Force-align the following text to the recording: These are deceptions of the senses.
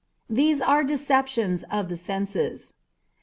These 0.31 0.61
are 0.61 0.83
deceptions 0.83 1.61
of 1.69 1.87
the 1.87 1.95
senses. 1.95 2.73